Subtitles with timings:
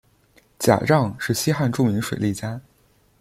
[0.57, 2.59] 贾让是西汉著名水利家。